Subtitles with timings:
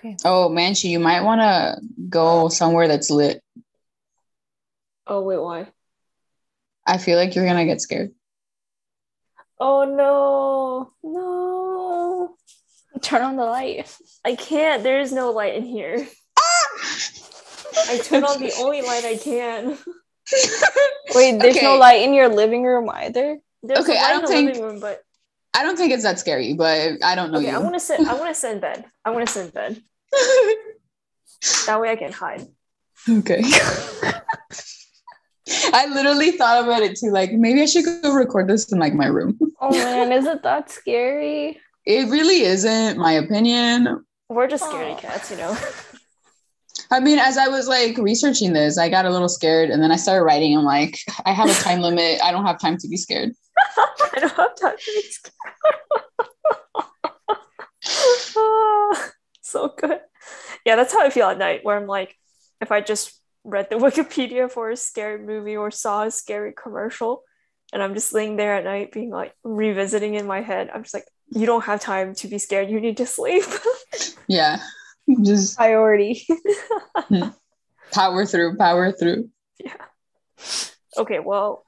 [0.00, 0.16] Okay.
[0.24, 3.42] Oh, Manchi, you might want to go somewhere that's lit.
[5.06, 5.66] Oh wait, why?
[6.86, 8.12] I feel like you're gonna get scared.
[9.58, 12.34] Oh no, no!
[13.02, 13.94] Turn on the light.
[14.24, 14.82] I can't.
[14.82, 16.06] There is no light in here.
[17.76, 19.76] I turn on the only light I can.
[21.14, 23.38] Wait, there's no light in your living room either.
[23.62, 25.02] There's Okay, a I light don't in the think- living room, but
[25.54, 27.56] I don't think it's that scary, but I don't know okay, you.
[27.56, 28.00] I want to sit.
[28.00, 28.84] I want to sit in bed.
[29.04, 29.82] I want to sit in bed.
[31.66, 32.46] That way I can hide.
[33.08, 33.40] okay.
[35.72, 37.10] I literally thought about it too.
[37.10, 39.38] Like maybe I should go record this in like my room.
[39.60, 41.58] Oh man, is it that scary?
[41.86, 44.04] It really isn't my opinion.
[44.28, 45.56] We're just scaredy cats, you know.
[46.92, 49.92] I mean, as I was like researching this, I got a little scared, and then
[49.92, 50.56] I started writing.
[50.56, 52.20] I'm like, I have a time limit.
[52.22, 53.32] I don't have time to be scared.
[53.76, 55.34] I don't have time to be scared.
[59.50, 59.98] So good.
[60.64, 62.14] Yeah, that's how I feel at night, where I'm like,
[62.60, 67.24] if I just read the Wikipedia for a scary movie or saw a scary commercial,
[67.72, 70.94] and I'm just laying there at night being like revisiting in my head, I'm just
[70.94, 72.70] like, you don't have time to be scared.
[72.70, 73.44] You need to sleep.
[74.28, 74.60] Yeah,
[75.24, 76.26] just Priority.
[77.08, 77.28] Hmm.
[77.92, 79.30] power through, power through.
[79.58, 79.74] yeah.
[80.96, 81.64] Okay, well,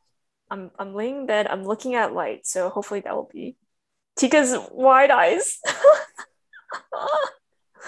[0.51, 1.47] I'm I'm laying in bed.
[1.47, 3.57] I'm looking at light, so hopefully that will be
[4.17, 5.59] Tika's wide eyes.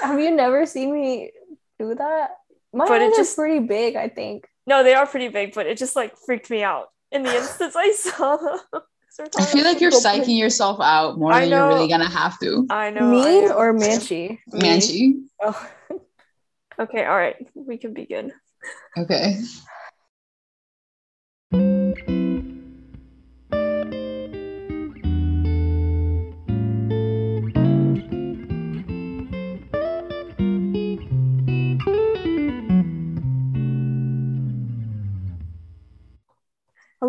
[0.03, 1.31] Have you never seen me
[1.79, 2.31] do that?
[2.73, 4.49] My But it just- are pretty big, I think.
[4.67, 7.75] no, they are pretty big, but it just like freaked me out in the instance
[7.77, 8.59] I saw them.
[9.39, 12.67] I feel like you're psyching yourself out more than you're really gonna have to.
[12.71, 13.01] I know.
[13.01, 13.55] I Me know.
[13.55, 14.39] or Manchi?
[14.53, 15.25] Manchi.
[15.43, 15.71] Oh.
[16.77, 18.33] Okay, all right, we can begin.
[18.99, 19.41] Okay.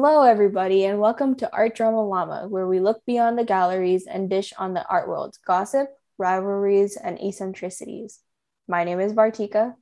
[0.07, 4.29] Hello, everybody, and welcome to Art Drama Llama, where we look beyond the galleries and
[4.29, 5.87] dish on the art world's gossip,
[6.19, 8.19] rivalries, and eccentricities.
[8.67, 9.73] My name is Bartika,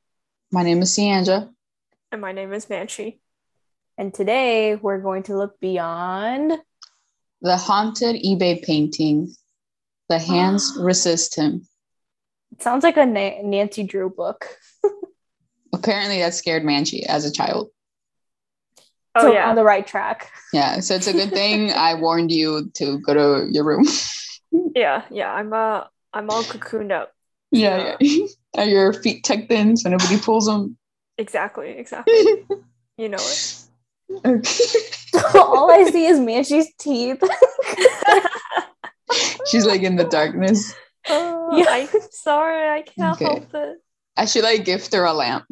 [0.49, 1.49] My name is Sianja.
[2.09, 3.19] And my name is Manchi.
[3.97, 6.53] and today we're going to look beyond.
[7.41, 9.35] The haunted eBay painting.
[10.07, 11.67] The hands resist him.
[12.53, 14.47] It sounds like a Na- Nancy Drew book.
[15.73, 17.71] Apparently, that scared Manchi as a child.
[19.15, 20.31] Oh so yeah, on the right track.
[20.53, 23.85] Yeah, so it's a good thing I warned you to go to your room.
[24.75, 25.31] yeah, yeah.
[25.31, 27.11] I'm uh, I'm all cocooned up.
[27.51, 28.25] yeah, yeah.
[28.57, 30.77] Are your feet tucked in so nobody pulls them?
[31.17, 32.13] Exactly, exactly.
[32.97, 33.59] you know it.
[34.25, 35.39] Okay.
[35.39, 37.21] All I see is Manchi's teeth.
[39.47, 40.73] She's like in the darkness.
[41.09, 41.65] Oh, Yeah.
[41.69, 43.25] I'm sorry, I can't Okay.
[43.25, 43.77] help it.
[44.17, 45.45] I should like gift her a lamp.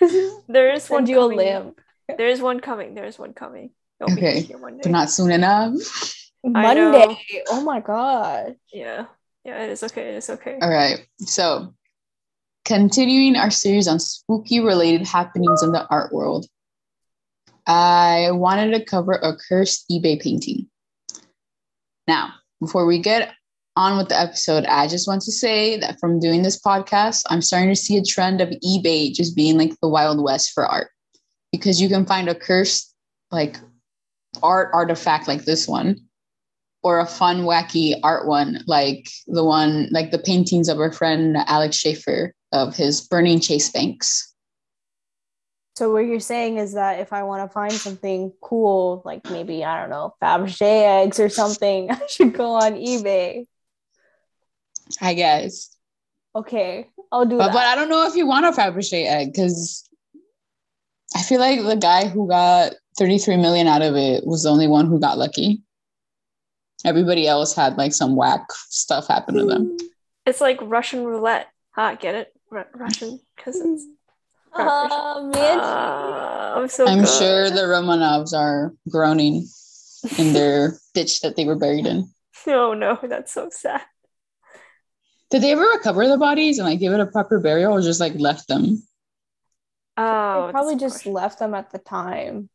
[0.48, 1.38] There is one Send you a coming.
[1.38, 1.80] lamp.
[2.16, 2.94] There is one coming.
[2.94, 3.70] There is one coming.
[4.00, 4.40] It'll Okay.
[4.40, 4.82] here one day.
[4.84, 5.74] But not soon enough.
[6.44, 7.44] Monday.
[7.50, 8.56] Oh my god.
[8.72, 9.06] Yeah,
[9.44, 9.64] yeah.
[9.64, 10.10] It is okay.
[10.10, 10.58] It is okay.
[10.62, 11.06] All right.
[11.18, 11.74] So,
[12.64, 16.46] continuing our series on spooky related happenings in the art world,
[17.66, 20.68] I wanted to cover a cursed eBay painting.
[22.06, 23.34] Now, before we get
[23.78, 27.40] on with the episode, I just want to say that from doing this podcast, I'm
[27.40, 30.90] starting to see a trend of eBay just being like the Wild West for art
[31.52, 32.92] because you can find a cursed
[33.30, 33.56] like
[34.42, 35.96] art artifact like this one
[36.82, 41.36] or a fun, wacky art one, like the one, like the paintings of our friend
[41.46, 44.34] Alex Schaefer of his Burning Chase Banks.
[45.76, 49.64] So what you're saying is that if I want to find something cool, like maybe
[49.64, 53.44] I don't know Fabergé eggs or something, I should go on eBay.
[55.00, 55.74] I guess.
[56.36, 57.52] Okay, I'll do But, that.
[57.54, 59.88] but I don't know if you want a Fabergé egg because
[61.16, 64.68] I feel like the guy who got 33 million out of it was the only
[64.68, 65.62] one who got lucky.
[66.84, 69.76] Everybody else had like some whack stuff happen to them.
[70.26, 71.48] It's like Russian roulette.
[71.72, 71.96] Huh?
[71.96, 72.32] Get it?
[72.50, 73.84] Ru- Russian because it's.
[74.54, 76.86] Oh man, Ah, I'm so.
[76.86, 77.08] I'm good.
[77.08, 79.46] sure the Romanovs are groaning
[80.18, 82.08] in their ditch that they were buried in.
[82.46, 83.82] Oh no, that's so sad.
[85.30, 88.00] Did they ever recover the bodies and like give it a proper burial or just
[88.00, 88.82] like left them?
[89.96, 91.14] Oh, they probably just unfortunate.
[91.14, 92.48] left them at the time.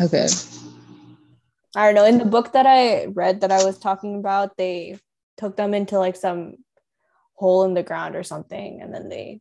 [0.00, 0.26] Okay.
[1.76, 2.04] I don't know.
[2.04, 4.98] In the book that I read that I was talking about, they
[5.36, 6.56] took them into like some
[7.34, 9.40] hole in the ground or something, and then they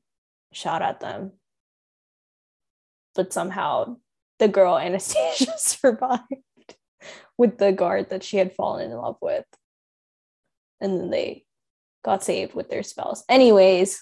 [0.54, 1.32] shot at them.
[3.16, 3.98] But somehow
[4.40, 6.26] the girl Anastasia survived
[7.38, 9.46] with the guard that she had fallen in love with.
[10.80, 11.46] And then they
[12.04, 13.24] got saved with their spells.
[13.30, 14.02] Anyways,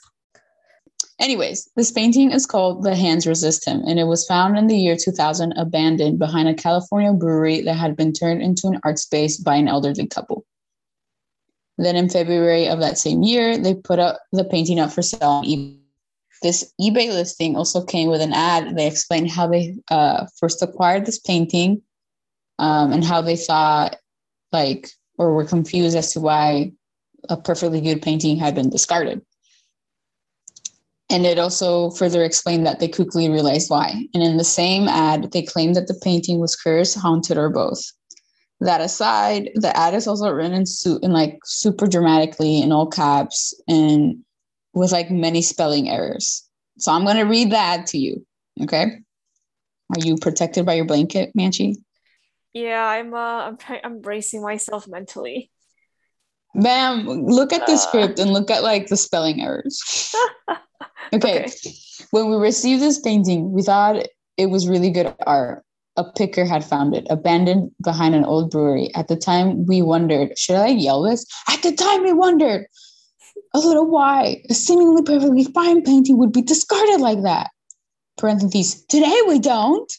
[1.19, 4.77] Anyways, this painting is called The Hands Resist Him, and it was found in the
[4.77, 9.35] year 2000, abandoned behind a California brewery that had been turned into an art space
[9.35, 10.45] by an elderly couple.
[11.77, 15.29] Then in February of that same year, they put up the painting up for sale
[15.29, 15.75] on eBay.
[16.41, 18.77] This eBay listing also came with an ad.
[18.77, 21.81] They explained how they uh, first acquired this painting
[22.59, 23.97] um, and how they thought,
[24.53, 26.71] like, or were confused as to why
[27.29, 29.21] a perfectly good painting had been discarded.
[31.09, 34.05] And it also further explained that they quickly realized why.
[34.13, 37.81] And in the same ad, they claimed that the painting was cursed, haunted, or both.
[38.59, 42.87] That aside, the ad is also written in, su- in like super dramatically in all
[42.87, 44.23] caps and
[44.73, 46.47] with like many spelling errors.
[46.77, 48.25] So I'm to read the ad to you.
[48.61, 48.99] Okay.
[49.89, 51.77] Are you protected by your blanket, Manchi?
[52.53, 55.51] Yeah, I'm uh I'm I'm bracing myself mentally.
[56.55, 57.77] Bam, look at the Uh.
[57.77, 60.13] script and look at like the spelling errors.
[61.13, 61.45] okay.
[61.45, 61.51] Okay.
[62.11, 64.07] When we received this painting, we thought
[64.37, 65.63] it was really good art.
[65.97, 68.89] A picker had found it, abandoned behind an old brewery.
[68.95, 71.25] At the time, we wondered, should I yell this?
[71.49, 72.67] At the time, we wondered
[73.53, 77.49] a little why a seemingly perfectly fine painting would be discarded like that.
[78.17, 79.91] Parentheses, today we don't.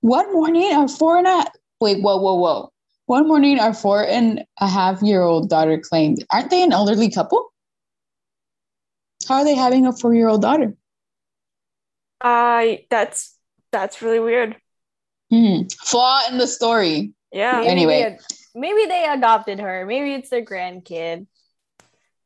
[0.00, 1.44] One morning, our four and a
[1.80, 2.71] wait, whoa, whoa, whoa.
[3.06, 7.10] One morning, our four and a half year old daughter claimed, Aren't they an elderly
[7.10, 7.52] couple?
[9.28, 10.74] How are they having a four year old daughter?
[12.20, 13.36] I that's
[13.72, 14.56] that's really weird.
[15.30, 15.62] Hmm.
[15.82, 17.12] Flaw in the story.
[17.32, 17.56] Yeah.
[17.56, 17.92] maybe Anyway.
[17.94, 18.20] they ad-
[18.54, 19.86] maybe they adopted her.
[19.86, 21.26] Maybe it's their grandkid.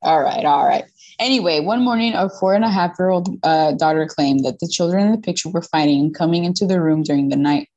[0.02, 0.84] All right, all right.
[1.18, 4.68] Anyway, one morning, our four and a half year old uh, daughter claimed that the
[4.68, 7.68] children in the picture were fighting and coming into the room during the night.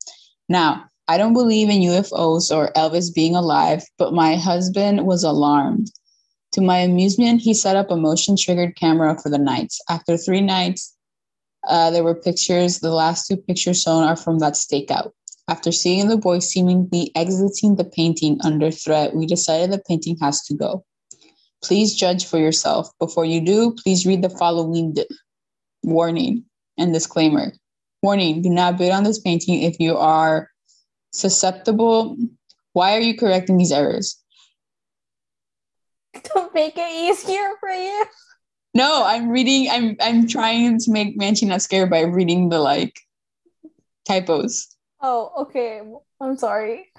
[0.49, 5.91] Now, I don't believe in UFOs or Elvis being alive, but my husband was alarmed.
[6.51, 9.81] To my amusement, he set up a motion triggered camera for the nights.
[9.89, 10.95] After three nights,
[11.67, 12.79] uh, there were pictures.
[12.79, 15.09] The last two pictures shown are from that stakeout.
[15.47, 20.43] After seeing the boy seemingly exiting the painting under threat, we decided the painting has
[20.43, 20.85] to go.
[21.63, 22.87] Please judge for yourself.
[22.99, 25.07] Before you do, please read the following di-
[25.81, 26.45] warning
[26.77, 27.53] and disclaimer.
[28.03, 30.48] Warning, do not bid on this painting if you are
[31.11, 32.17] susceptible.
[32.73, 34.17] Why are you correcting these errors?
[36.23, 38.05] To make it easier for you.
[38.73, 42.99] No, I'm reading, I'm I'm trying to make Manchi not scared by reading the like
[44.07, 44.75] typos.
[45.01, 45.81] Oh, okay.
[46.19, 46.91] I'm sorry.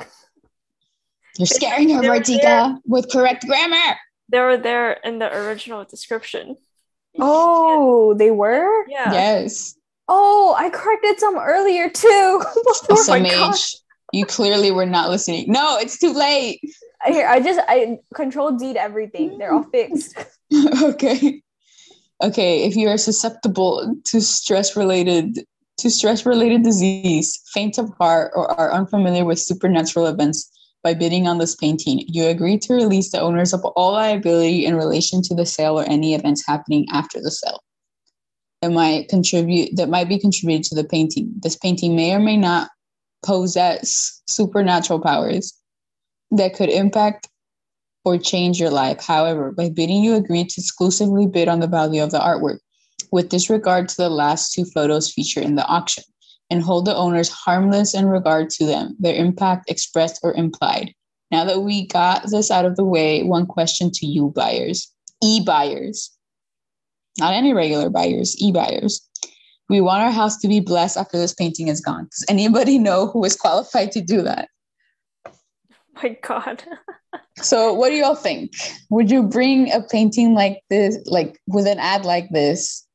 [1.39, 3.97] You're scaring her, They Martika, with correct grammar.
[4.31, 6.57] They were there in the original description.
[7.19, 8.87] Oh, they were?
[8.89, 9.13] Yeah.
[9.13, 9.75] Yes.
[10.07, 12.39] Oh, I corrected some earlier too.
[12.39, 13.57] Before oh Some my God.
[14.13, 15.51] You clearly were not listening.
[15.51, 16.61] No, it's too late.
[17.07, 19.39] Here, I just I control deed everything.
[19.39, 20.17] They're all fixed.
[20.83, 21.43] okay.
[22.23, 25.39] Okay, if you are susceptible to stress related
[25.79, 30.51] to stress related disease, faint of heart, or are unfamiliar with supernatural events
[30.83, 34.75] by bidding on this painting, you agree to release the owners of all liability in
[34.75, 37.63] relation to the sale or any events happening after the sale.
[38.61, 41.33] That might contribute that might be contributed to the painting.
[41.43, 42.69] This painting may or may not
[43.25, 45.57] possess supernatural powers
[46.31, 47.29] that could impact
[48.05, 49.05] or change your life.
[49.05, 52.59] However, by bidding, you agree to exclusively bid on the value of the artwork
[53.13, 56.05] with disregard to the last two photos featured in the auction
[56.49, 60.93] and hold the owners harmless in regard to them, their impact expressed or implied.
[61.31, 64.93] Now that we got this out of the way, one question to you buyers,
[65.23, 66.11] e buyers,
[67.19, 69.01] not any regular buyers, e buyers.
[69.71, 72.09] We want our house to be blessed after this painting is gone.
[72.11, 74.49] Does anybody know who is qualified to do that?
[76.03, 76.65] My God.
[77.43, 78.53] So, what do y'all think?
[78.91, 82.87] Would you bring a painting like this, like with an ad like this?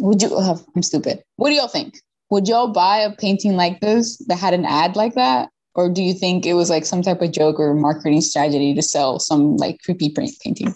[0.00, 0.28] Would you?
[0.30, 1.22] Oh, I'm stupid.
[1.36, 1.98] What do y'all think?
[2.30, 5.48] Would y'all buy a painting like this that had an ad like that?
[5.74, 8.82] Or do you think it was like some type of joke or marketing strategy to
[8.82, 10.74] sell some like creepy print painting?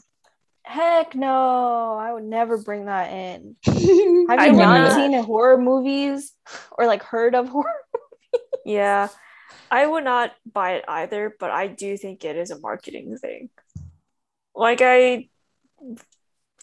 [0.70, 3.56] Heck no, I would never bring that in.
[3.66, 4.94] Have I you would not not.
[4.94, 6.32] seen horror movies
[6.78, 7.74] or like heard of horror?
[8.64, 9.08] Yeah.
[9.70, 13.50] I would not buy it either, but I do think it is a marketing thing.
[14.54, 15.28] Like, I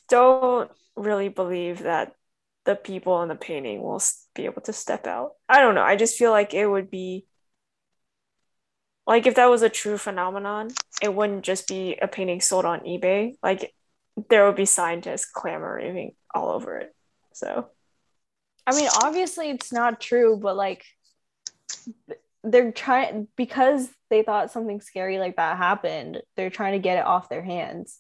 [0.08, 2.14] don't really believe that
[2.66, 4.02] the people in the painting will
[4.36, 5.34] be able to step out.
[5.50, 5.84] I don't know.
[5.84, 7.26] I just feel like it would be
[9.06, 10.70] like if that was a true phenomenon,
[11.02, 13.36] it wouldn't just be a painting sold on eBay.
[13.42, 13.74] Like,
[14.30, 16.96] there would be scientists clamoring all over it.
[17.34, 17.68] So,
[18.66, 20.84] I mean, obviously it's not true, but like
[22.44, 27.06] they're trying because they thought something scary like that happened, they're trying to get it
[27.06, 28.00] off their hands.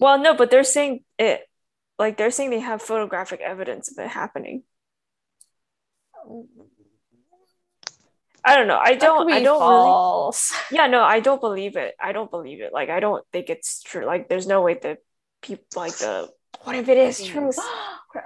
[0.00, 1.42] Well, no, but they're saying it
[1.98, 4.62] like they're saying they have photographic evidence of it happening.
[6.28, 6.46] Um,
[8.44, 8.78] I don't know.
[8.78, 9.32] I don't.
[9.32, 10.52] I don't false.
[10.52, 10.62] really.
[10.78, 11.94] Yeah, no, I don't believe it.
[12.00, 12.72] I don't believe it.
[12.72, 14.04] Like, I don't think it's true.
[14.04, 14.98] Like, there's no way that
[15.42, 16.28] people like the.
[16.64, 17.50] What if it is true?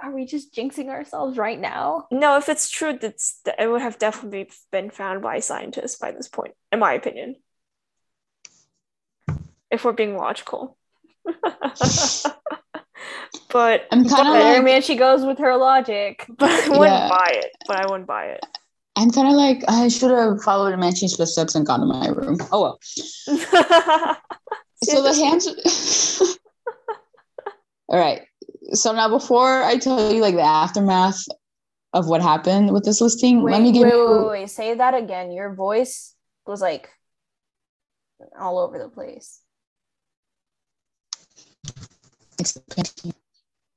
[0.03, 2.07] Are we just jinxing ourselves right now?
[2.11, 6.27] No, if it's true, that's it would have definitely been found by scientists by this
[6.27, 7.35] point, in my opinion.
[9.71, 10.77] If we're being logical.
[11.25, 11.47] but
[13.91, 16.25] I'm kind of There, like, man, she goes with her logic.
[16.37, 17.09] but I wouldn't Yeah.
[17.09, 17.51] buy it.
[17.67, 18.45] But I wouldn't buy it.
[18.97, 22.37] I'm kind of like, I should have followed Manchi's footsteps and gone to my room.
[22.51, 22.79] Oh well.
[24.83, 25.47] So the hands.
[27.89, 28.21] All right.
[28.73, 31.23] So now, before I tell you like the aftermath
[31.93, 34.21] of what happened with this listing, Wait, let me give wait, you.
[34.21, 35.31] wait, wait, Say that again.
[35.31, 36.13] Your voice
[36.45, 36.89] was like
[38.39, 39.41] all over the place.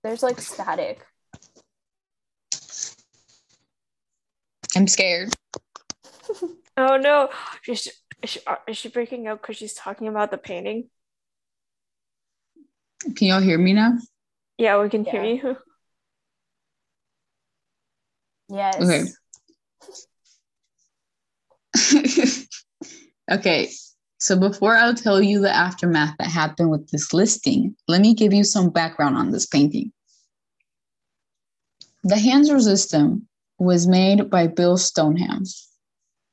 [0.02, 1.06] There's like static.
[4.76, 5.34] I'm scared.
[6.76, 7.28] oh no,
[7.66, 7.90] is she,
[8.22, 10.88] is she, is she breaking up because she's talking about the painting?
[13.16, 13.94] Can y'all hear me now?
[14.58, 15.56] Yeah, we can hear you.
[18.52, 19.16] Yes.
[21.70, 22.46] Okay.
[23.30, 23.68] okay.
[24.18, 28.32] So before I'll tell you the aftermath that happened with this listing, let me give
[28.32, 29.92] you some background on this painting.
[32.02, 33.28] The Hands Resist Him
[33.60, 35.44] was made by Bill Stoneham.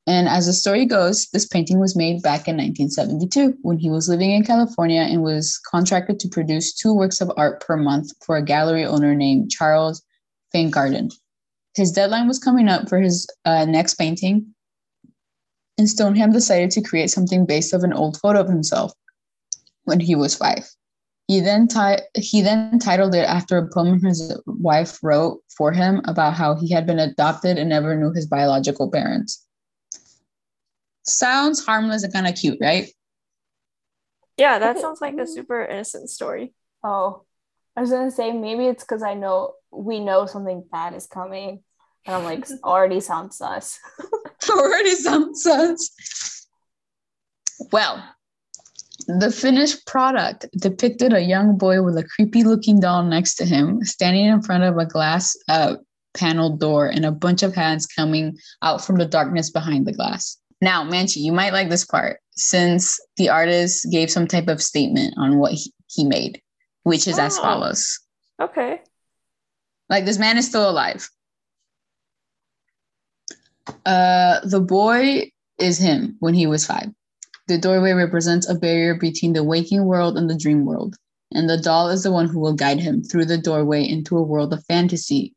[0.08, 4.08] And as the story goes, this painting was made back in 1972 when he was
[4.08, 8.38] living in California and was contracted to produce two works of art per month for
[8.38, 10.02] a gallery owner named Charles
[10.56, 11.12] Feingarten.
[11.76, 14.56] His deadline was coming up for his uh, next painting,
[15.78, 18.94] and Stoneham decided to create something based of an old photo of himself
[19.84, 20.66] when he was five.
[21.28, 26.02] He then ti- he then titled it after a poem his wife wrote for him
[26.06, 29.46] about how he had been adopted and never knew his biological parents.
[31.04, 32.90] Sounds harmless and kind of cute, right?
[34.38, 36.54] Yeah, that sounds like a super innocent story.
[36.82, 37.24] Oh,
[37.76, 41.62] I was gonna say maybe it's because I know we know something bad is coming,
[42.06, 43.80] and I'm like already sounds sus.
[44.50, 46.48] already sounds sus.
[47.72, 48.02] Well,
[49.08, 53.84] the finished product depicted a young boy with a creepy looking doll next to him,
[53.84, 55.76] standing in front of a glass uh,
[56.14, 60.38] paneled door and a bunch of hands coming out from the darkness behind the glass.
[60.62, 65.14] Now, Manchi, you might like this part since the artist gave some type of statement
[65.18, 66.42] on what he, he made,
[66.84, 67.42] which is as Oh.
[67.42, 68.00] follows.
[68.42, 68.82] Okay.
[69.90, 71.10] Like this man is still alive.
[73.86, 76.90] Uh, the boy is him when he was five.
[77.48, 80.98] The doorway represents a barrier between the waking world and the dream world,
[81.34, 84.24] and the doll is the one who will guide him through the doorway into a
[84.24, 85.34] world of fantasy.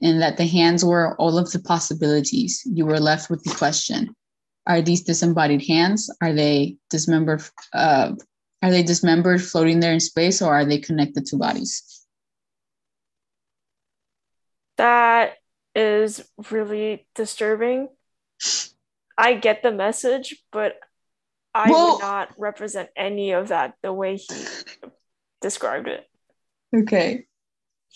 [0.00, 2.62] And that the hands were all of the possibilities.
[2.64, 4.14] You were left with the question:
[4.66, 6.10] Are these disembodied hands?
[6.20, 7.42] Are they dismembered?
[7.72, 8.12] Uh,
[8.62, 12.04] are they dismembered, floating there in space, or are they connected to bodies?
[14.76, 15.34] That
[15.74, 17.88] is really disturbing.
[19.18, 20.80] I get the message, but
[21.54, 24.46] I Well- would not represent any of that the way he
[25.40, 26.06] described it.
[26.74, 27.26] Okay.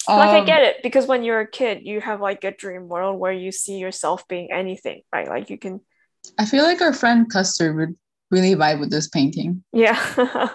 [0.09, 2.87] Like I Um, get it because when you're a kid, you have like a dream
[2.87, 5.27] world where you see yourself being anything, right?
[5.27, 5.81] Like you can,
[6.39, 7.97] I feel like our friend Custer would
[8.31, 9.65] really vibe with this painting.
[9.73, 9.99] yeah,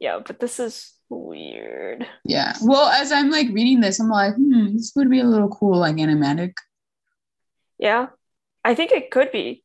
[0.00, 0.18] yeah.
[0.26, 2.06] But this is weird.
[2.24, 2.54] Yeah.
[2.62, 5.78] Well, as I'm like reading this, I'm like, hmm, this would be a little cool,
[5.78, 6.52] like animatic.
[7.78, 8.08] Yeah,
[8.64, 9.61] I think it could be.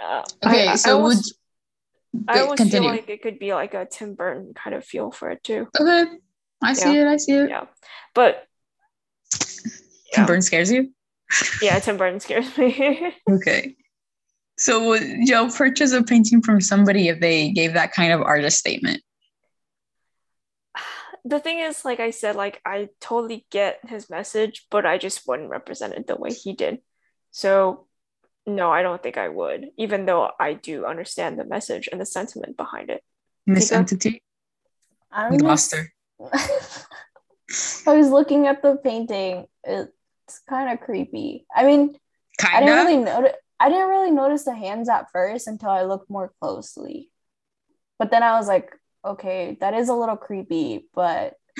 [0.00, 1.18] Uh, I- Okay, I, I so would
[2.28, 2.88] I almost continue.
[2.88, 5.68] feel like it could be like a Tim Burton kind of feel for it too.
[5.80, 6.04] okay,
[6.62, 7.06] I see it.
[7.06, 7.50] I see it.
[7.50, 7.66] Yeah,
[8.14, 8.46] but
[9.40, 9.72] Tim
[10.12, 10.90] yeah, Burton scares you.
[11.60, 13.12] yeah, Tim Burton scares me.
[13.30, 13.76] Okay.
[14.56, 18.58] So would you purchase a painting from somebody if they gave that kind of artist
[18.58, 19.02] statement?
[21.24, 25.26] the thing is, like I said, like I totally get his message, but I just
[25.26, 26.78] wouldn't represent it the way he did.
[27.30, 27.86] So
[28.46, 32.06] no, I don't think I would, even though I do understand the message and the
[32.06, 33.02] sentiment behind it.
[33.46, 33.78] Miss Tika?
[33.78, 34.22] Entity?
[35.12, 35.92] I'm We lost her.
[37.86, 39.46] I was looking at the painting.
[39.62, 41.46] It's kind of creepy.
[41.54, 41.96] I mean,
[42.42, 42.66] I Kinda.
[42.66, 43.32] didn't really notice.
[43.60, 47.10] I didn't really notice the hands at first until I looked more closely.
[47.98, 48.70] But then I was like,
[49.04, 50.88] okay, that is a little creepy.
[50.94, 51.34] But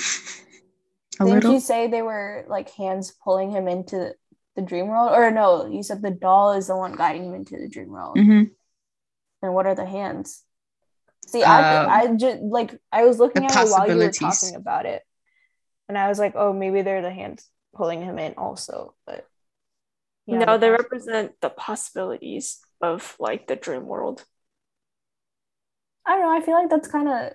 [1.20, 1.52] a didn't little.
[1.52, 4.14] you say they were like hands pulling him into
[4.56, 5.12] the dream world?
[5.12, 8.16] Or no, you said the doll is the one guiding him into the dream world.
[8.16, 8.50] Mhm.
[9.42, 10.44] And what are the hands?
[11.26, 14.54] See, I, Um, I just like I was looking at it while you were talking
[14.56, 15.02] about it,
[15.88, 18.94] and I was like, oh, maybe they're the hands pulling him in also.
[19.06, 19.26] But
[20.26, 24.24] yeah, no, they represent the possibilities of like the dream world.
[26.06, 26.36] I don't know.
[26.36, 27.32] I feel like that's kind of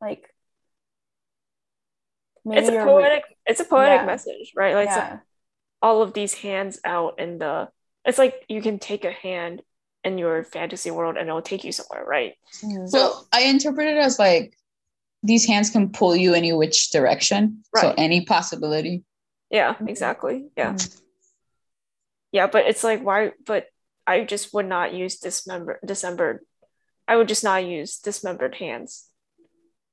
[0.00, 0.32] like
[2.44, 4.06] maybe it's a you're- poetic it's a poetic Yeah.
[4.06, 4.74] message, right?
[4.74, 5.18] Like so yeah.
[5.84, 7.68] All of these hands out in the
[8.06, 9.60] it's like you can take a hand
[10.02, 12.32] in your fantasy world and it'll take you somewhere, right?
[12.62, 12.88] Mhm.
[12.88, 12.98] So
[13.32, 14.56] I interpret it as like
[15.22, 17.64] these hands can pull you any which direction.
[17.76, 17.94] So Right.
[17.98, 19.04] any possibility.
[19.50, 19.88] Yeah, Mhm.
[19.88, 20.36] exactly.
[20.56, 20.72] Yeah.
[20.72, 21.00] Mhm.
[22.32, 23.66] Yeah, but it's like why but
[24.06, 26.40] I just would not use dismember dismembered
[27.06, 29.08] I would just not use dismembered hands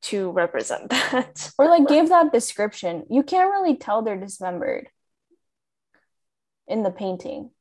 [0.04, 1.52] to represent that.
[1.60, 3.04] or like give that description.
[3.10, 4.88] You can't really tell they're dismembered
[6.68, 7.52] in the painting.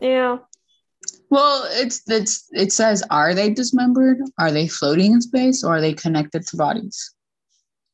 [0.00, 0.38] yeah.
[1.30, 4.18] Well, it's it's it says are they dismembered?
[4.38, 7.12] Are they floating in space or are they connected to bodies?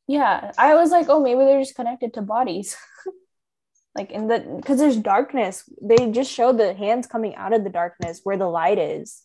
[0.07, 2.77] Yeah, I was like, oh, maybe they're just connected to bodies.
[3.95, 5.69] like in the because there's darkness.
[5.81, 9.23] They just show the hands coming out of the darkness where the light is.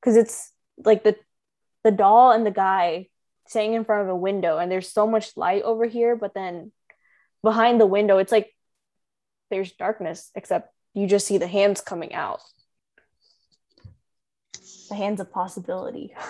[0.00, 0.52] Because it's
[0.84, 1.16] like the
[1.84, 3.08] the doll and the guy
[3.48, 6.72] sitting in front of a window, and there's so much light over here, but then
[7.42, 8.52] behind the window, it's like
[9.50, 12.40] there's darkness, except you just see the hands coming out.
[14.88, 16.14] The hands of possibility.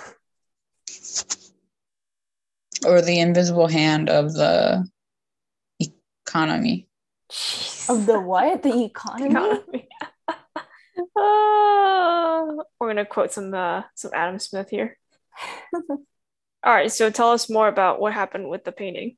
[2.86, 4.86] Or the invisible hand of the
[5.80, 6.88] economy.
[7.88, 8.62] Of the what?
[8.62, 9.30] The economy?
[9.30, 9.88] economy.
[11.18, 12.44] Ah,
[12.78, 14.96] we're gonna quote some uh, some Adam Smith here.
[15.74, 15.94] All
[16.64, 19.16] right, so tell us more about what happened with the painting.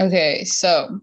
[0.00, 1.00] Okay, so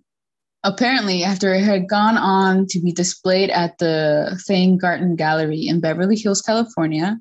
[0.63, 6.15] apparently, after it had gone on to be displayed at the Feingarten Gallery in Beverly
[6.15, 7.17] Hills, California,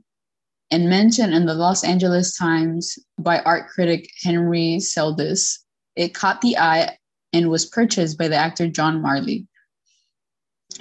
[0.70, 6.58] and mentioned in the Los Angeles Times by art critic Henry Seldis, it caught the
[6.58, 6.96] eye
[7.32, 9.46] and was purchased by the actor John Marley,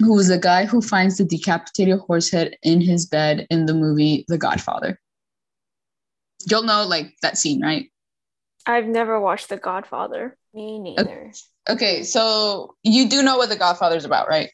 [0.00, 3.74] who was the guy who finds the decapitated horse head in his bed in the
[3.74, 5.00] movie The Godfather.
[6.48, 7.90] You'll know like that scene, right?
[8.66, 10.36] I've never watched The Godfather.
[10.52, 11.32] Me neither.
[11.68, 14.50] Okay, so you do know what The Godfather is about, right?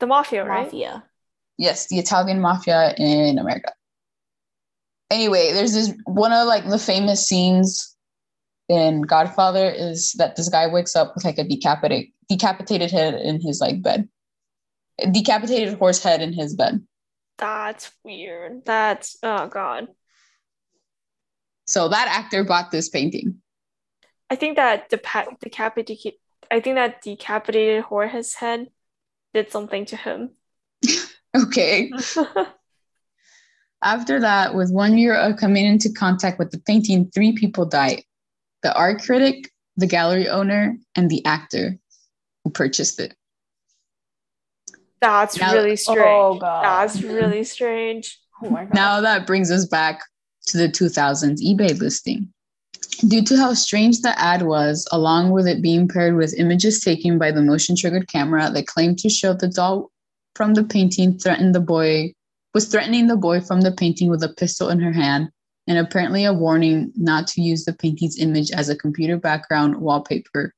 [0.00, 0.64] The mafia, right?
[0.64, 1.04] Mafia.
[1.56, 3.72] Yes, the Italian mafia in America.
[5.10, 7.96] Anyway, there's this one of like the famous scenes
[8.68, 13.40] in Godfather is that this guy wakes up with like a decapitated decapitated head in
[13.40, 14.08] his like bed.
[15.00, 16.86] A decapitated horse head in his bed.
[17.38, 18.64] That's weird.
[18.64, 19.88] That's oh god.
[21.66, 23.36] So that actor bought this painting.
[24.30, 26.14] I think that depa- decapitated.
[26.50, 28.68] I think that decapitated horse head
[29.34, 30.30] did something to him.
[31.36, 31.92] Okay.
[33.82, 38.02] After that, with one year of coming into contact with the painting, three people died.
[38.62, 41.78] The art critic, the gallery owner, and the actor
[42.42, 43.14] who purchased it.
[45.00, 46.00] That's Now- really oh, strange.
[46.00, 46.64] Oh god.
[46.64, 48.18] That's really strange.
[48.42, 48.74] oh my god.
[48.74, 50.00] Now that brings us back
[50.46, 52.32] to the 2000s eBay listing.
[53.06, 57.16] Due to how strange the ad was, along with it being paired with images taken
[57.16, 59.90] by the motion triggered camera that claimed to show the doll
[60.34, 62.12] from the painting threatened the boy
[62.54, 65.28] was threatening the boy from the painting with a pistol in her hand
[65.68, 70.52] and apparently a warning not to use the painting's image as a computer background wallpaper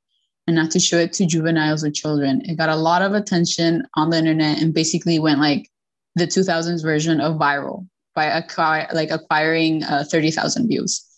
[0.46, 2.40] and not to show it to juveniles or children.
[2.44, 5.68] It got a lot of attention on the internet and basically went like
[6.14, 11.09] the 2000s version of viral by acquire, like acquiring uh, 30,000 views.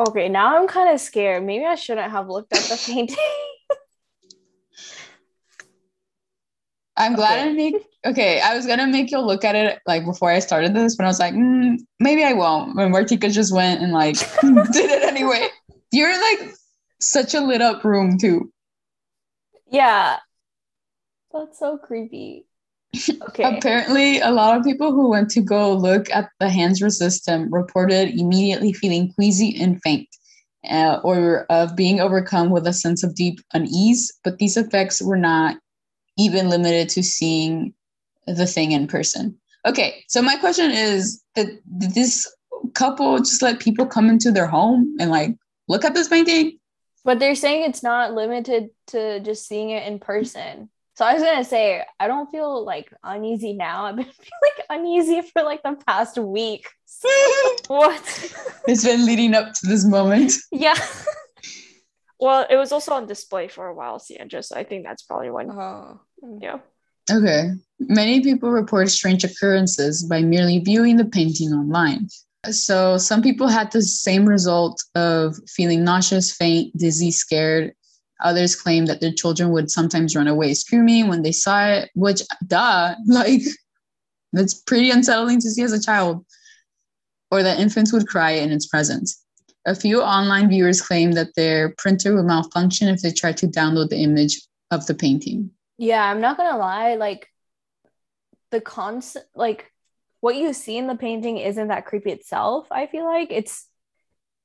[0.00, 1.44] Okay, now I'm kind of scared.
[1.44, 3.16] Maybe I shouldn't have looked at the painting.
[6.96, 7.40] I'm glad Okay.
[7.40, 8.40] I make okay.
[8.40, 11.08] I was gonna make you look at it like before I started this, but I
[11.08, 12.76] was like, mm, maybe I won't.
[12.76, 15.48] When Martika just went and like did it anyway.
[15.92, 16.54] You're in like
[17.00, 18.52] such a lit up room too.
[19.70, 20.20] yeah.
[21.32, 22.46] That's so creepy.
[22.94, 23.44] Okay.
[23.44, 28.18] Apparently, a lot of people who went to go look at the hands system reported
[28.18, 30.08] immediately feeling queasy and faint,
[30.68, 34.12] uh, or of being overcome with a sense of deep unease.
[34.24, 35.56] But these effects were not
[36.18, 37.74] even limited to seeing
[38.26, 39.38] the thing in person.
[39.64, 42.26] Okay, so my question is: did this
[42.74, 45.36] couple just let people come into their home and like
[45.68, 46.58] look at this painting?
[47.04, 50.70] But they're saying it's not limited to just seeing it in person.
[51.00, 53.84] So I was gonna say I don't feel like uneasy now.
[53.86, 56.68] I've been feeling uneasy for like the past week.
[57.68, 58.02] What?
[58.66, 60.34] it's been leading up to this moment.
[60.52, 60.74] Yeah.
[62.20, 65.30] well, it was also on display for a while, Sandra, so I think that's probably
[65.30, 65.50] when.
[65.50, 66.00] Oh.
[66.38, 66.58] Yeah.
[67.10, 67.52] Okay.
[67.78, 72.08] Many people report strange occurrences by merely viewing the painting online.
[72.50, 77.72] So some people had the same result of feeling nauseous, faint, dizzy, scared.
[78.22, 82.22] Others claimed that their children would sometimes run away screaming when they saw it, which
[82.46, 83.42] duh, like
[84.32, 86.24] that's pretty unsettling to see as a child.
[87.30, 89.24] Or that infants would cry in its presence.
[89.66, 93.90] A few online viewers claimed that their printer would malfunction if they tried to download
[93.90, 95.50] the image of the painting.
[95.78, 97.28] Yeah, I'm not gonna lie, like
[98.50, 99.70] the concept like
[100.20, 103.28] what you see in the painting isn't that creepy itself, I feel like.
[103.30, 103.66] It's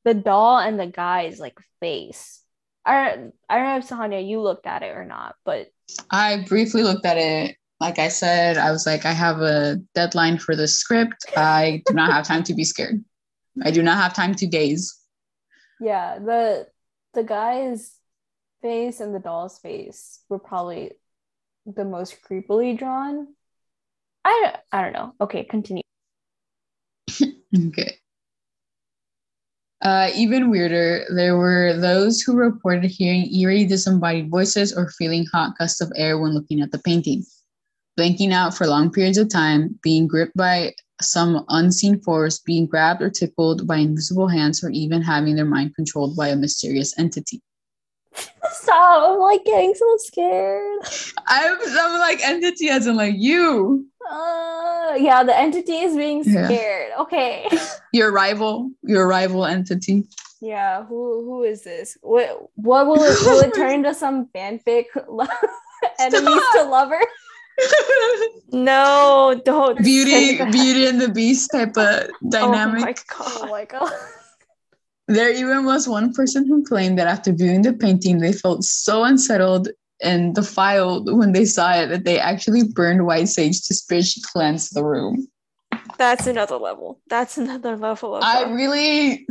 [0.05, 2.41] the doll and the guy's like face.
[2.86, 5.67] I I don't know if Sahanya you looked at it or not, but
[6.12, 7.56] I briefly looked at it.
[7.80, 11.26] Like I said, I was like, I have a deadline for the script.
[11.36, 13.04] I do not have time to be scared.
[13.63, 14.98] I do not have time to gaze.
[15.80, 16.67] yeah, the
[17.13, 17.93] the guy's
[18.62, 20.91] face and the doll's face were probably
[21.65, 23.28] the most creepily drawn.
[24.24, 25.13] I I don't know.
[25.21, 25.82] Okay, continue.
[27.67, 27.98] Okay.
[29.86, 35.56] Uh, even weirder, there were those who reported hearing eerie, disembodied voices or feeling hot
[35.60, 37.24] gusts of air when looking at the painting,
[37.95, 43.04] blanking out for long periods of time, being gripped by some unseen force, being grabbed
[43.04, 47.39] or tickled by invisible hands, or even having their mind controlled by a mysterious entity.
[48.54, 49.13] Stop!
[49.13, 50.80] I'm like getting so scared.
[51.28, 56.45] I'm, I'm like entity as in like you, Uh, yeah, the entity is being Yeah.
[56.47, 56.91] scared.
[56.99, 57.47] Okay.
[57.93, 60.07] your rival, your rival entity.
[60.41, 61.97] Yeah, who who is this?
[62.01, 65.25] What what will it will it turn into some fanfic lo-
[65.99, 66.99] enemies to lover?
[68.51, 69.77] No, don't.
[69.81, 70.37] Beauty.
[70.51, 72.99] Beauty and the Beast type of dynamic.
[73.17, 73.91] Oh my Oh my god.
[75.07, 79.03] There even was one person who claimed that after viewing the painting, they felt so
[79.03, 79.69] unsettled
[80.01, 84.69] and defiled when they saw it that they actually burned white sage to spiritually cleanse
[84.69, 85.27] the room.
[85.97, 86.99] That's another level.
[87.08, 88.23] That's another level of.
[88.23, 89.25] I really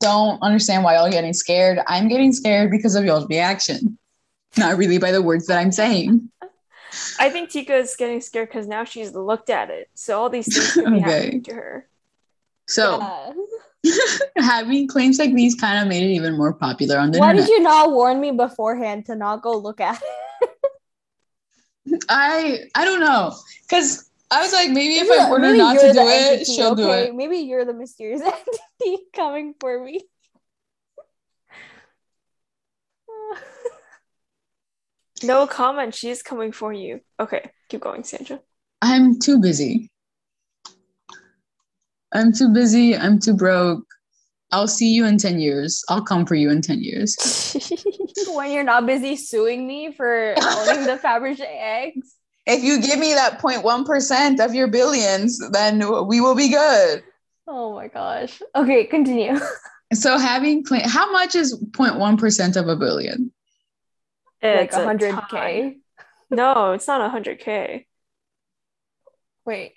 [0.00, 1.78] don't understand why y'all are getting scared.
[1.86, 3.98] I'm getting scared because of y'all's reaction,
[4.56, 6.30] not really by the words that I'm saying.
[7.18, 9.88] I think Tika is getting scared because now she's looked at it.
[9.94, 11.00] So all these things be Okay.
[11.00, 11.88] happening to her.
[12.66, 13.32] So Yeah.
[14.36, 17.48] having claims like these kind of made it even more popular on the Why internet.
[17.48, 20.08] did you not warn me beforehand to not go look at it?
[22.08, 26.00] I I don't know because I was like maybe if I order not to do
[26.00, 27.14] it, entity, she'll do it.
[27.14, 30.00] Maybe you're the mysterious entity coming for me.
[35.24, 35.94] No comment.
[35.94, 37.00] She's coming for you.
[37.20, 38.40] Okay, keep going, Sandra.
[38.80, 39.91] I'm too busy.
[42.12, 42.96] I'm too busy.
[42.96, 43.84] I'm too broke.
[44.50, 45.82] I'll see you in 10 years.
[45.88, 47.16] I'll come for you in 10 years.
[48.28, 52.14] when you're not busy suing me for owning the Fabergé eggs.
[52.46, 57.02] If you give me that 0.1% of your billions, then we will be good.
[57.46, 58.40] Oh my gosh.
[58.54, 59.38] Okay, continue.
[59.94, 63.30] So having claim, how much is 0.1% of a billion?
[64.42, 65.76] like It's a 100k.
[66.30, 67.84] No, it's not 100k.
[69.44, 69.74] Wait,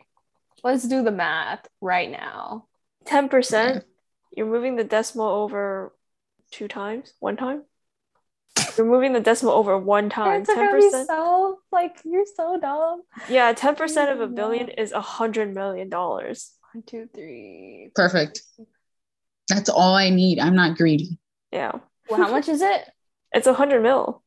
[0.66, 2.66] let's do the math right now.
[3.06, 3.84] 10%.
[4.36, 5.94] You're moving the decimal over
[6.52, 7.64] two times, one time.
[8.76, 10.42] You're moving the decimal over one time.
[10.42, 11.06] It's 10%.
[11.06, 13.04] so like you're so dumb.
[13.30, 14.28] Yeah, 10% of a Yeah.
[14.28, 16.52] billion is a hundred million dollars.
[16.74, 17.92] One, two, three.
[17.96, 18.42] Perfect.
[19.48, 20.40] That's all I need.
[20.40, 21.20] I'm not greedy.
[21.52, 21.74] Yeah.
[22.10, 22.82] Well, how much is it?
[23.32, 24.24] It's a hundred mil.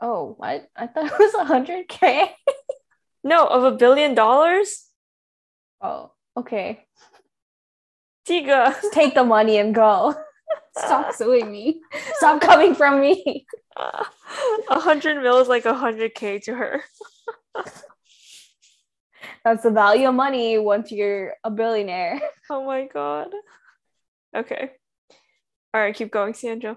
[0.00, 0.68] Oh, what?
[0.76, 2.30] I thought it was a hundred k.
[3.24, 4.84] No, of a billion dollars?
[5.80, 6.86] Oh, okay.
[8.28, 8.74] Tiga.
[8.92, 10.14] Take the money and go.
[10.76, 11.80] Stop suing me.
[12.16, 13.46] Stop coming from me.
[13.76, 16.82] A hundred mil is like a hundred K to her.
[19.44, 22.20] That's the value of money once you're a billionaire.
[22.50, 23.28] Oh my god.
[24.36, 24.70] Okay.
[25.72, 26.76] All right, keep going, Sandra.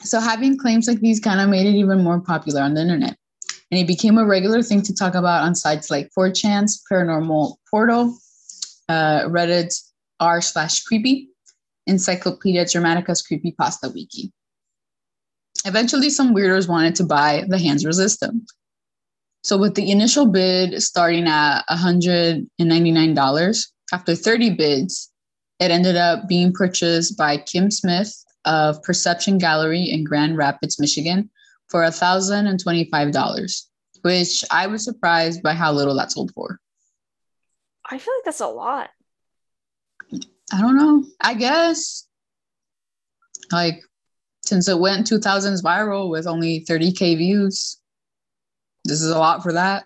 [0.00, 3.16] So having claims like these kind of made it even more popular on the internet.
[3.74, 8.16] And it became a regular thing to talk about on sites like 4chan's Paranormal Portal,
[8.88, 11.30] uh, Reddit's r slash creepy,
[11.88, 14.32] Encyclopedia Dramatica's Creepypasta Wiki.
[15.64, 18.46] Eventually, some weirdos wanted to buy the Hands Resist Him.
[19.42, 25.10] So with the initial bid starting at $199, after 30 bids,
[25.58, 31.28] it ended up being purchased by Kim Smith of Perception Gallery in Grand Rapids, Michigan
[31.74, 33.66] for $1,025,
[34.02, 36.60] which I was surprised by how little that sold for.
[37.84, 38.90] I feel like that's a lot.
[40.52, 41.04] I don't know.
[41.20, 42.06] I guess
[43.50, 43.82] like
[44.44, 47.80] since it went 2000s viral with only 30k views,
[48.84, 49.84] this is a lot for that.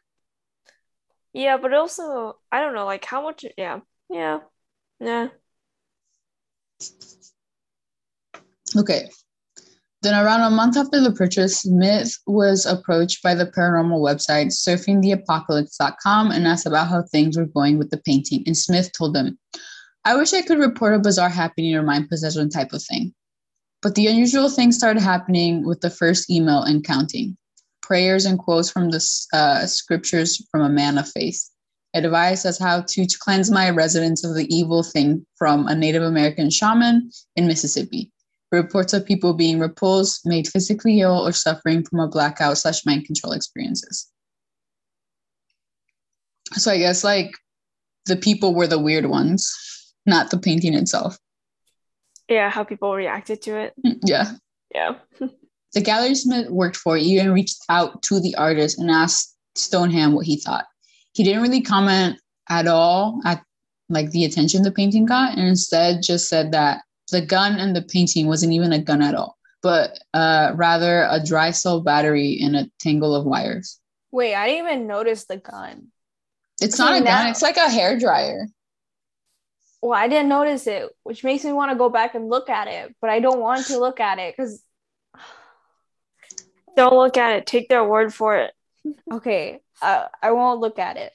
[1.32, 3.80] Yeah, but also I don't know, like how much yeah.
[4.10, 4.40] Yeah.
[5.00, 5.28] Yeah.
[8.76, 9.08] Okay.
[10.00, 16.30] Then, around a month after the purchase, Smith was approached by the paranormal website surfingtheapocalypse.com
[16.30, 18.44] and asked about how things were going with the painting.
[18.46, 19.36] And Smith told them,
[20.04, 23.12] I wish I could report a bizarre happening or mind possession type of thing.
[23.82, 27.36] But the unusual things started happening with the first email and counting
[27.82, 31.42] prayers and quotes from the uh, scriptures from a man of faith.
[31.94, 36.50] Advice as how to cleanse my residence of the evil thing from a Native American
[36.50, 38.12] shaman in Mississippi
[38.50, 43.04] reports of people being repulsed, made physically ill, or suffering from a blackout slash mind
[43.04, 44.10] control experiences.
[46.52, 47.32] So I guess like
[48.06, 51.18] the people were the weird ones, not the painting itself.
[52.28, 53.74] Yeah, how people reacted to it.
[53.84, 54.32] Mm, yeah.
[54.74, 54.94] Yeah.
[55.74, 60.26] the gallery Smith worked for even reached out to the artist and asked Stoneham what
[60.26, 60.66] he thought.
[61.12, 63.42] He didn't really comment at all at
[63.88, 67.82] like the attention the painting got, and instead just said that the gun and the
[67.82, 72.54] painting wasn't even a gun at all, but uh, rather a dry cell battery in
[72.54, 73.80] a tangle of wires.
[74.10, 75.88] Wait, I didn't even notice the gun.
[76.60, 78.46] It's not a gun, it's like a hair dryer.
[79.80, 82.66] Well, I didn't notice it, which makes me want to go back and look at
[82.66, 84.62] it, but I don't want to look at it because
[86.76, 87.46] Don't look at it.
[87.46, 88.52] Take their word for it.
[89.12, 91.12] okay, uh, I won't look at it.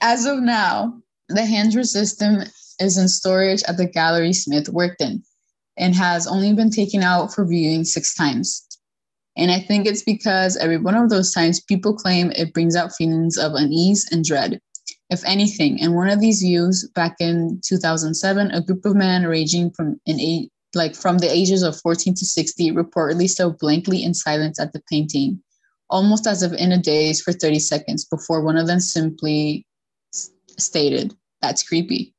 [0.00, 2.42] As of now, the Hands Resist Him
[2.80, 5.22] is in storage at the gallery Smith worked in
[5.76, 8.64] and has only been taken out for viewing six times.
[9.36, 12.94] And I think it's because every one of those times people claim it brings out
[12.94, 14.60] feelings of unease and dread.
[15.10, 19.70] If anything, in one of these views back in 2007, a group of men ranging
[19.70, 24.12] from an age, like from the ages of 14 to 60 reportedly stared blankly in
[24.12, 25.40] silence at the painting,
[25.88, 29.64] almost as if in a daze for 30 seconds before one of them simply
[30.58, 32.12] stated, That's creepy.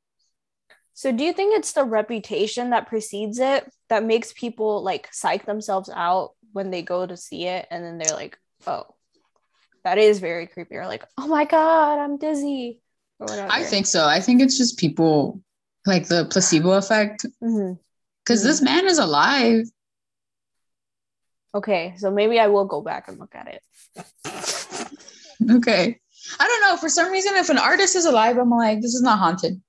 [1.00, 5.46] So, do you think it's the reputation that precedes it that makes people like psych
[5.46, 8.84] themselves out when they go to see it, and then they're like, "Oh,
[9.86, 12.82] that is very creepy," or like, "Oh my god, I'm dizzy,"
[13.18, 13.50] or whatever.
[13.50, 14.08] I think so.
[14.08, 15.40] I think it's just people
[15.86, 17.80] like the placebo effect Mhm.
[18.26, 19.72] because this man is alive.
[21.56, 23.64] Okay, so maybe I will go back and look at it.
[25.50, 25.98] Okay.
[26.42, 26.76] I don't know.
[26.76, 29.62] For some reason, if an artist is alive, I'm like, this is not haunted.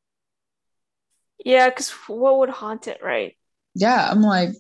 [1.45, 3.37] Yeah, because what would haunt it, right?
[3.75, 4.51] Yeah, I'm like,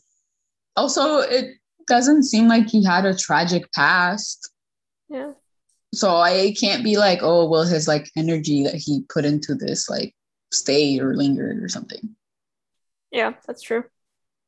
[0.77, 4.51] also, it doesn't seem like he had a tragic past.
[5.09, 5.33] Yeah.
[5.93, 9.91] So I can't be like, oh, well, his like energy that he put into this
[9.91, 10.15] like
[10.53, 12.17] stayed or lingered or something.
[13.11, 13.85] Yeah, that's true.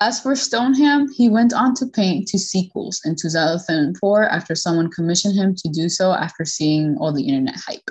[0.01, 5.37] As for Stoneham, he went on to paint two sequels in 2004 after someone commissioned
[5.37, 7.89] him to do so after seeing all the internet hype.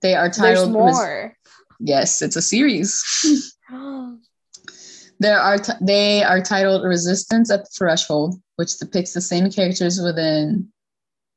[0.00, 1.36] They are titled There's titled more.
[1.78, 3.54] Yes, it's a series.
[5.20, 10.00] there are t- they are titled Resistance at the Threshold, which depicts the same characters
[10.00, 10.68] within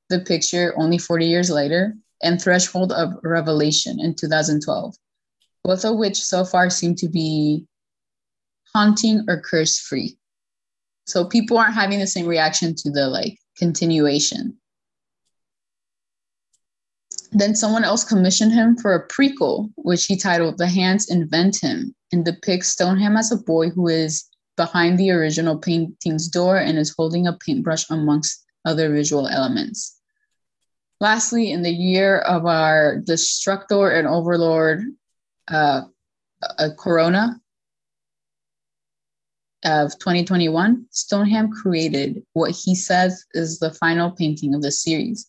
[0.10, 4.96] the picture only 40 years later, and Threshold of Revelation in 2012,
[5.64, 7.66] both of which so far seem to be
[8.74, 10.18] haunting or curse free.
[11.06, 14.58] So people aren't having the same reaction to the like continuation.
[17.32, 21.96] Then someone else commissioned him for a prequel, which he titled The Hands Invent Him,
[22.12, 24.26] and depicts Stoneham as a boy who is
[24.58, 29.98] behind the original painting's door and is holding a paintbrush amongst other visual elements.
[31.00, 34.84] Lastly, in the year of our destructor and overlord,
[35.48, 35.84] uh,
[36.78, 37.40] Corona
[39.64, 45.28] of 2021, Stoneham created what he says is the final painting of the series,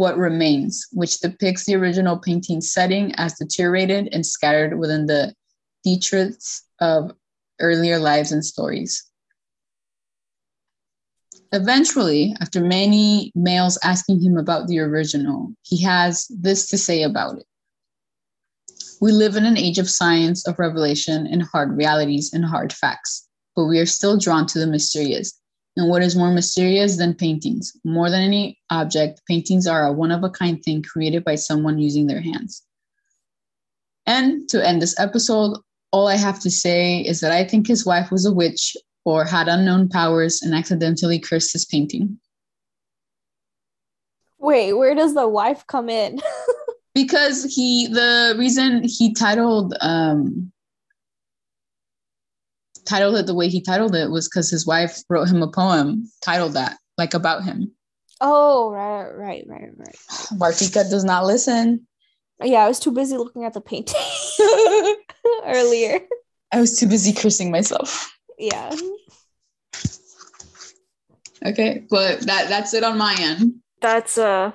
[0.00, 5.34] What Remains, which depicts the original painting setting as deteriorated and scattered within the
[5.84, 7.12] detritus of
[7.60, 9.04] earlier lives and stories.
[11.52, 17.36] Eventually, after many mails asking him about the original, he has this to say about
[17.36, 17.46] it.
[19.02, 23.28] We live in an age of science, of revelation, and hard realities and hard facts,
[23.54, 25.38] but we are still drawn to the mysterious.
[25.76, 27.72] And what is more mysterious than paintings?
[27.84, 31.78] More than any object, paintings are a one of a kind thing created by someone
[31.78, 32.62] using their hands.
[34.06, 35.56] And to end this episode,
[35.92, 39.24] all I have to say is that I think his wife was a witch or
[39.24, 42.18] had unknown powers and accidentally cursed his painting.
[44.38, 46.20] Wait, where does the wife come in?
[46.92, 50.50] Because he, the reason he titled, um,
[52.90, 56.10] titled it the way he titled it was because his wife wrote him a poem
[56.24, 57.70] titled that, like about him.
[58.20, 59.96] oh, right, right, right, right.
[60.42, 61.86] Martika does not listen.
[62.42, 64.00] Yeah, I was too busy looking at the painting.
[65.46, 66.00] earlier.
[66.52, 68.10] I was too busy cursing myself.
[68.38, 68.74] Yeah.
[71.44, 73.54] Okay, but that that's it on my end.
[73.80, 74.52] That's uh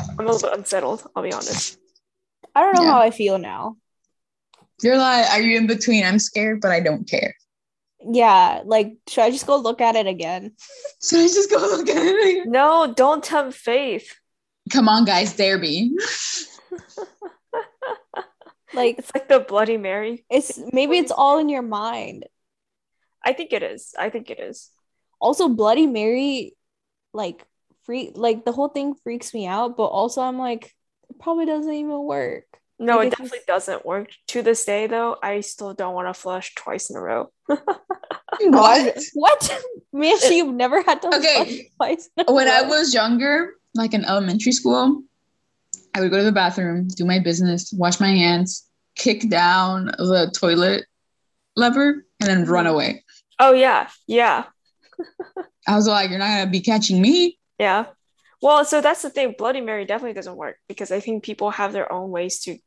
[0.00, 1.78] I'm a little bit unsettled, I'll be honest.
[2.54, 2.92] I don't know Yeah.
[2.92, 3.76] how I feel now.
[4.82, 6.04] You're like, are you in between?
[6.04, 7.34] I'm scared, but I don't care.
[8.10, 10.52] Yeah, like should I just go look at it again?
[11.00, 12.30] So I just go look at it.
[12.40, 12.50] again?
[12.50, 14.14] No, don't tempt faith.
[14.72, 15.96] Come on, guys, dare me.
[18.72, 20.24] Like It's like the Bloody Mary.
[20.28, 22.26] it's maybe it's all in your mind.
[23.24, 23.94] I think it is.
[23.96, 24.70] I think it is.
[25.20, 26.56] Also, Bloody Mary,
[27.12, 27.46] like
[27.84, 29.76] freak, like the whole thing freaks me out.
[29.76, 30.74] But also, I'm like,
[31.08, 32.46] it probably doesn't even work.
[32.78, 34.08] No, Like, it definitely just- doesn't work.
[34.28, 37.30] To this day, though, I still don't want to flush twice in a row.
[38.40, 38.98] What?
[39.14, 39.64] What?
[39.92, 41.44] Me and you've never had to Okay.
[41.44, 42.10] flush twice.
[42.16, 45.02] in a when I was younger, like in elementary school,
[45.94, 50.32] I would go to the bathroom, do my business, wash my hands, kick down the
[50.34, 50.86] toilet
[51.54, 52.74] lever, and then run mm-hmm.
[52.74, 53.04] away.
[53.38, 54.44] Oh yeah, yeah,
[55.68, 57.38] I was like, you're not gonna be catching me.
[57.58, 57.86] yeah.
[58.42, 59.34] Well, so that's the thing.
[59.38, 62.58] Bloody Mary definitely doesn't work because I think people have their own ways to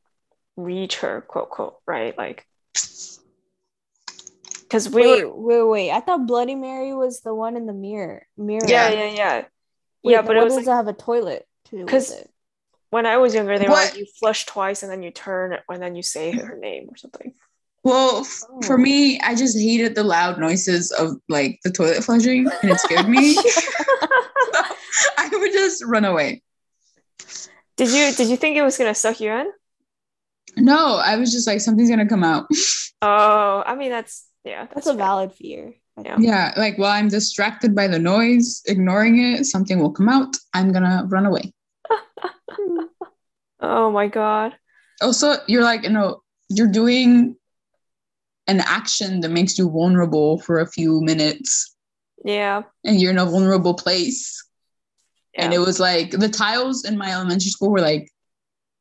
[0.58, 2.18] reach her, quote quote, right?
[2.18, 2.46] Like,
[4.64, 5.92] because we wait, were, wait, wait.
[5.92, 8.26] I thought Bloody Mary was the one in the mirror.
[8.38, 8.66] Mirror.
[8.68, 9.36] yeah, yeah, yeah,
[10.04, 10.22] Wait, yeah.
[10.22, 12.30] But it what was does like, it have a toilet to do with 'Cause- it?
[12.90, 15.82] when I was younger, they were like, you flush twice and then you turn and
[15.82, 17.34] then you say her name or something.
[17.84, 18.78] Well, f- for Oh.
[18.78, 23.08] me, I just hated the loud noises of like the toilet flushing, and it scared
[23.08, 23.38] me.
[25.18, 26.42] I would just run away.
[27.78, 29.52] Did you did you think it was gonna suck you in?
[30.58, 32.46] No, I was just like, something's gonna come out.
[33.04, 34.98] Oh, I mean that's yeah, that's, That's a fair.
[34.98, 35.76] valid fear.
[36.04, 36.16] Yeah.
[36.20, 40.36] yeah, like while I'm distracted by the noise, ignoring it, something will come out.
[40.56, 41.54] I'm gonna run away.
[43.60, 44.54] Oh my god.
[45.02, 47.36] Also, you're like, you know, you're doing
[48.48, 51.76] an action that makes you vulnerable for a few minutes,
[52.24, 52.64] Yeah.
[52.84, 54.44] and you're in a vulnerable place.
[55.36, 58.10] and it was like the tiles in my elementary school were like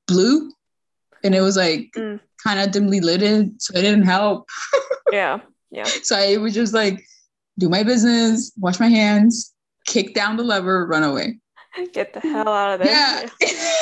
[0.08, 0.50] blue
[1.24, 2.20] and it was like Mm.
[2.42, 3.20] kind of dimly lit
[3.58, 4.48] so it didn't help
[5.12, 5.40] Yeah.
[5.70, 5.84] Yeah.
[5.84, 7.02] so i would just like
[7.58, 9.52] do my business wash my hands
[9.86, 11.38] kick down the lever run away
[11.92, 12.90] Get the hell out of there.
[12.90, 13.20] yeah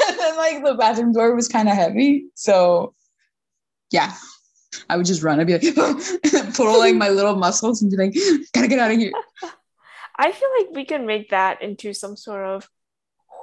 [0.09, 2.93] and then like the bathroom door was kind of heavy so
[3.91, 4.13] yeah
[4.91, 5.63] i would just run i'd be like
[6.55, 8.15] pull like my little muscles and be like
[8.53, 9.13] gotta get out of here
[10.17, 12.69] I feel like we can make that into some sort of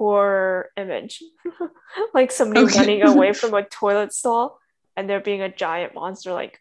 [0.02, 1.22] horror image.
[2.18, 2.80] like somebody Okay.
[2.80, 4.58] running away from a toilet stall
[4.98, 6.58] and there being a giant monster like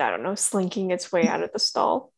[0.00, 2.12] i don't know, slinking its way out of the stall.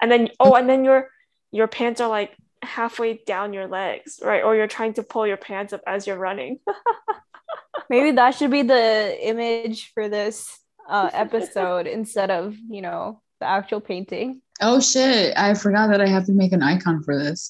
[0.00, 1.08] And then oh, and then your
[1.52, 2.32] your pants are like
[2.62, 4.42] halfway down your legs, right?
[4.44, 6.58] Or you're trying to pull your pants up as you're running.
[7.90, 10.58] Maybe that should be the image for this
[10.88, 14.40] uh, episode instead of, you know, the actual painting.
[14.62, 17.40] oh shit i forgot that i have to make an icon for this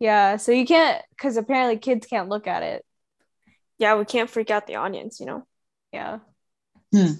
[0.00, 2.84] Yeah, so you can't, because apparently kids can't look at it.
[3.78, 5.46] yeah, we can't freak out the audience, you know.
[5.92, 6.18] Yeah.
[6.92, 7.12] Hmm.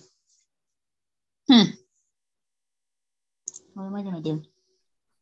[1.49, 1.71] Hmm.
[3.75, 4.43] what am i gonna do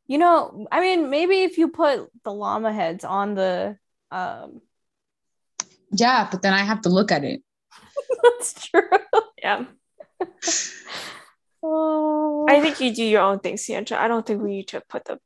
[0.06, 3.76] You know, I mean, maybe if you put the llama heads on the,
[4.10, 4.60] um,
[5.92, 7.42] Yeah, but then I have to look at it.
[8.22, 8.82] that's true.
[9.38, 9.64] Yeah.
[11.64, 13.96] Oh, I think you do your own thing, Sientra.
[13.96, 15.20] I don't think we need to put the the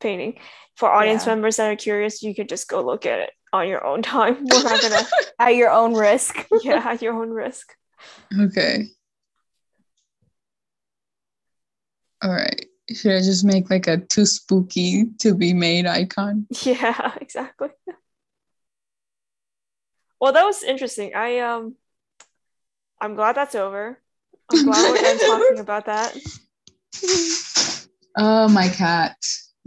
[0.00, 0.38] painting.
[0.76, 1.32] For audience Yeah.
[1.34, 4.44] members that are curious, you could just go look at it on your own time.
[4.50, 5.06] We're not gonna
[5.38, 6.46] at your own risk.
[6.62, 7.74] yeah, at your own risk.
[8.40, 8.86] Okay.
[12.22, 12.66] All right.
[12.94, 16.46] Should I just make like a too spooky to be made icon?
[16.62, 17.68] Yeah, exactly.
[20.20, 21.14] Well, that was interesting.
[21.14, 21.76] I um
[23.00, 23.98] I'm glad that's over.
[24.50, 26.16] I'm glad we're done talking about that.
[28.16, 29.16] Oh, my cat.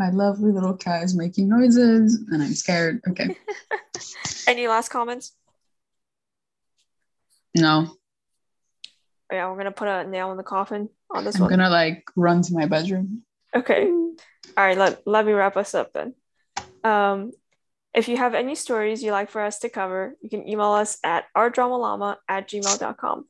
[0.02, 3.02] My lovely little cat is making noises and I'm scared.
[3.08, 3.38] Okay.
[4.48, 5.36] Any last comments?
[7.56, 7.98] No,
[9.32, 11.54] Yeah, we're gonna put a nail in the coffin on this one.
[11.54, 13.22] I'm gonna like run to my bedroom.
[13.54, 13.92] Okay.
[13.92, 14.16] All
[14.58, 16.16] right, let, let me wrap us up then.
[16.84, 17.32] Um,
[17.94, 20.98] if you have any stories you'd like for us to cover, you can email us
[21.04, 23.26] at ourdramalama at gmail.com.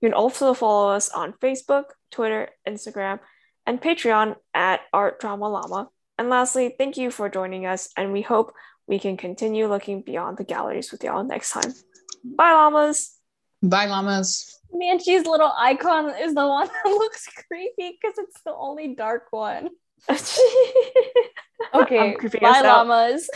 [0.00, 3.20] You can also follow us on Facebook, Twitter, Instagram,
[3.64, 5.90] and Patreon at Art Drama Llama.
[6.18, 8.54] And lastly, thank you for joining us, and we hope
[8.86, 11.74] we can continue looking beyond the galleries with y'all next time.
[12.24, 13.16] Bye, llamas!
[13.62, 14.58] Bye, llamas.
[14.74, 19.70] Manchi's little icon is the one that looks creepy because it's the only dark one.
[21.74, 22.86] Okay, creeping bye us out.
[22.86, 23.30] llamas.